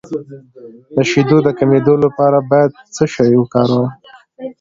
د 0.95 0.95
شیدو 1.09 1.37
د 1.43 1.49
کمیدو 1.59 1.95
لپاره 2.05 2.37
باید 2.51 2.71
څه 2.95 3.03
شی 3.13 3.31
وکاروم؟ 3.37 3.87